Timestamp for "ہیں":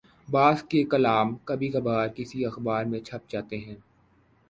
3.57-3.75